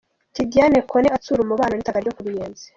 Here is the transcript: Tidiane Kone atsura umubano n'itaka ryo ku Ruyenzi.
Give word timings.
Tidiane 0.35 0.79
Kone 0.89 1.07
atsura 1.15 1.39
umubano 1.43 1.73
n'itaka 1.75 1.99
ryo 2.03 2.13
ku 2.15 2.21
Ruyenzi. 2.25 2.65